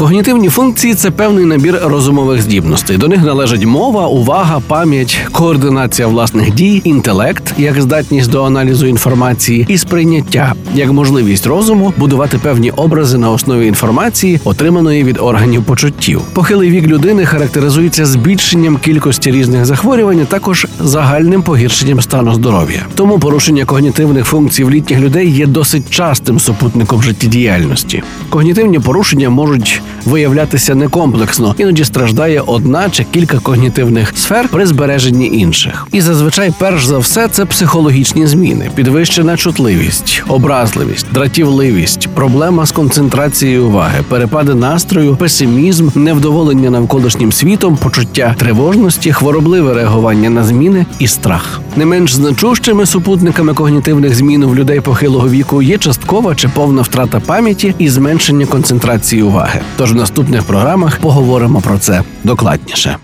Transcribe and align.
Когнітивні 0.00 0.48
функції 0.48 0.94
це 0.94 1.10
певний 1.10 1.44
набір 1.44 1.80
розумових 1.82 2.42
здібностей. 2.42 2.96
До 2.96 3.08
них 3.08 3.22
належать 3.22 3.64
мова, 3.64 4.06
увага, 4.06 4.60
пам'ять, 4.66 5.18
координація 5.32 6.08
власних 6.08 6.54
дій, 6.54 6.82
інтелект 6.84 7.54
як 7.58 7.80
здатність 7.82 8.30
до 8.30 8.44
аналізу 8.44 8.86
інформації, 8.86 9.66
і 9.68 9.78
сприйняття 9.78 10.54
як 10.74 10.92
можливість 10.92 11.46
розуму 11.46 11.92
будувати 11.96 12.38
певні 12.38 12.70
образи 12.70 13.18
на 13.18 13.30
основі 13.30 13.66
інформації, 13.66 14.40
отриманої 14.44 15.04
від 15.04 15.18
органів 15.18 15.64
почуттів. 15.64 16.20
Похилий 16.32 16.70
вік 16.70 16.86
людини 16.86 17.24
характеризується 17.24 18.06
збільшенням 18.06 18.76
кількості 18.76 19.30
різних 19.30 19.64
захворювань, 19.64 20.20
а 20.20 20.24
також 20.24 20.66
загальним 20.80 21.42
погіршенням 21.42 22.00
стану 22.00 22.34
здоров'я. 22.34 22.86
Тому 22.94 23.18
порушення 23.18 23.64
когнітивних 23.64 24.24
функцій 24.24 24.64
в 24.64 24.70
літніх 24.70 25.00
людей 25.00 25.30
є 25.30 25.46
досить 25.46 25.90
частим 25.90 26.38
супутником 26.38 27.02
життєдіяльності. 27.02 28.02
Когнітивні 28.28 28.78
порушення 28.78 29.30
можуть 29.30 29.82
виявлятися 30.04 30.74
некомплексно, 30.74 31.54
іноді 31.58 31.84
страждає 31.84 32.40
одна 32.40 32.90
чи 32.90 33.04
кілька 33.04 33.38
когнітивних 33.38 34.12
сфер 34.16 34.48
при 34.48 34.66
збереженні 34.66 35.26
інших. 35.26 35.86
І 35.92 36.00
зазвичай, 36.00 36.52
перш 36.58 36.86
за 36.86 36.98
все, 36.98 37.28
це 37.28 37.44
психологічні 37.44 38.26
зміни, 38.26 38.70
підвищена 38.74 39.36
чутливість, 39.36 40.22
образливість, 40.28 41.06
дратівливість, 41.12 42.08
проблема 42.14 42.66
з 42.66 42.72
концентрацією 42.72 43.66
уваги, 43.66 44.04
перепади 44.08 44.54
настрою, 44.54 45.16
песимізм, 45.16 45.88
невдоволення 45.94 46.70
навколишнім 46.70 47.32
світом, 47.32 47.76
почуття 47.76 48.34
тривожності, 48.38 49.12
хворобливе 49.12 49.74
реагування 49.74 50.30
на 50.30 50.44
зміни 50.44 50.86
і 50.98 51.06
страх. 51.06 51.60
Не 51.76 51.86
менш 51.86 52.14
значущими 52.14 52.86
супутниками 52.86 53.54
когнітивних 53.54 54.14
змін 54.14 54.44
в 54.44 54.54
людей 54.56 54.80
похилого 54.80 55.28
віку 55.28 55.62
є 55.62 55.78
часткова 55.78 56.34
чи 56.34 56.48
повна 56.48 56.82
втрата 56.82 57.20
пам'яті 57.20 57.74
і 57.78 57.88
зменшення 57.88 58.46
концентрації 58.46 59.22
уваги. 59.22 59.60
Тож 59.76 59.92
в 59.92 59.96
наступних 59.96 60.42
програмах 60.42 60.98
поговоримо 60.98 61.60
про 61.60 61.78
це 61.78 62.02
докладніше. 62.24 62.96